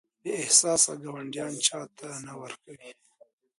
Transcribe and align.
بې 0.21 0.31
احساسه 0.41 0.93
ګاونډیان 1.03 1.53
چاته 1.67 2.09
نه 2.25 2.33
ورکوي. 2.41 2.91